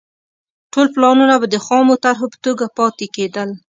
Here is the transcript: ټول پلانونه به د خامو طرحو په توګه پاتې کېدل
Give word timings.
ټول 0.71 0.87
پلانونه 0.93 1.35
به 1.41 1.47
د 1.53 1.55
خامو 1.65 1.95
طرحو 2.03 2.25
په 2.33 2.37
توګه 2.45 2.65
پاتې 2.77 3.05
کېدل 3.15 3.49